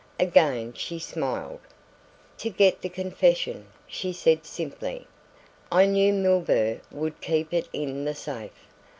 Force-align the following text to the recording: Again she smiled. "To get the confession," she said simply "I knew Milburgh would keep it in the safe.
Again 0.19 0.73
she 0.73 0.97
smiled. 0.97 1.59
"To 2.39 2.49
get 2.49 2.81
the 2.81 2.89
confession," 2.89 3.67
she 3.85 4.11
said 4.13 4.47
simply 4.47 5.05
"I 5.71 5.85
knew 5.85 6.11
Milburgh 6.11 6.81
would 6.89 7.21
keep 7.21 7.53
it 7.53 7.69
in 7.71 8.03
the 8.05 8.15
safe. 8.15 8.67